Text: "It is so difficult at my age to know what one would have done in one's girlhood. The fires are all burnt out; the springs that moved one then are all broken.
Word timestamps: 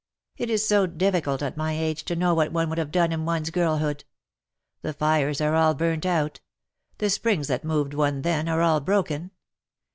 "It 0.37 0.49
is 0.49 0.67
so 0.67 0.87
difficult 0.87 1.43
at 1.43 1.57
my 1.57 1.73
age 1.73 2.05
to 2.05 2.15
know 2.15 2.33
what 2.33 2.51
one 2.51 2.69
would 2.69 2.79
have 2.79 2.89
done 2.89 3.11
in 3.11 3.23
one's 3.23 3.51
girlhood. 3.51 4.03
The 4.81 4.93
fires 4.93 5.39
are 5.41 5.53
all 5.53 5.75
burnt 5.75 6.07
out; 6.07 6.39
the 6.97 7.07
springs 7.11 7.45
that 7.49 7.63
moved 7.63 7.93
one 7.93 8.23
then 8.23 8.49
are 8.49 8.61
all 8.63 8.79
broken. 8.79 9.29